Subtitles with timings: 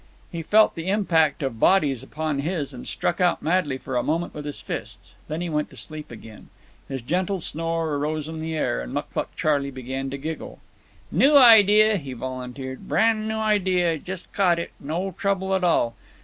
[0.31, 4.33] He felt the impact of bodies upon his and struck out madly for a moment
[4.33, 5.13] with his fists.
[5.27, 6.47] Then he went to sleep again.
[6.89, 10.57] His gentle snore arose on the air, and Mucluc Charley began to giggle.
[11.11, 13.93] "New idea," he volunteered, "brand new idea.
[13.93, 15.93] Jes' caught it—no trouble at all.